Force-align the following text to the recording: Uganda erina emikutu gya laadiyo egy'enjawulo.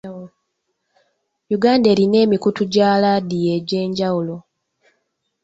Uganda 1.55 1.87
erina 1.93 2.17
emikutu 2.25 2.61
gya 2.73 2.89
laadiyo 3.01 3.49
egy'enjawulo. 3.57 4.37